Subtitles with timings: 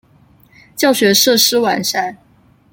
[0.75, 2.17] 教学设施完善。